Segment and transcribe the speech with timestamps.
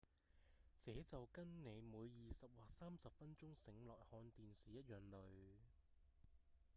[0.79, 5.59] 這就跟您每二十或三十分鐘醒來看電視一樣累